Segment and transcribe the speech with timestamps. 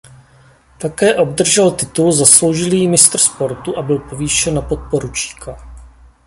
[0.77, 5.57] Také obdržel titul zasloužilý mistr sportu a byl povýšen na podporučíka.